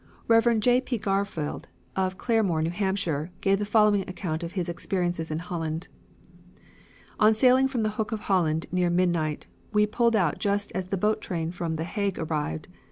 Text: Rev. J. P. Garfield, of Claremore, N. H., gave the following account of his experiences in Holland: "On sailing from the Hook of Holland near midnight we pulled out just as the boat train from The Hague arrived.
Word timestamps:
Rev. 0.27 0.59
J. 0.61 0.81
P. 0.81 0.97
Garfield, 0.97 1.67
of 1.95 2.17
Claremore, 2.17 2.65
N. 2.65 2.73
H., 2.73 3.07
gave 3.39 3.59
the 3.59 3.65
following 3.67 4.01
account 4.09 4.41
of 4.41 4.53
his 4.53 4.67
experiences 4.67 5.29
in 5.29 5.37
Holland: 5.37 5.89
"On 7.19 7.35
sailing 7.35 7.67
from 7.67 7.83
the 7.83 7.89
Hook 7.97 8.11
of 8.11 8.21
Holland 8.21 8.65
near 8.71 8.89
midnight 8.89 9.45
we 9.71 9.85
pulled 9.85 10.15
out 10.15 10.39
just 10.39 10.71
as 10.71 10.87
the 10.87 10.97
boat 10.97 11.21
train 11.21 11.51
from 11.51 11.75
The 11.75 11.83
Hague 11.85 12.17
arrived. 12.17 12.67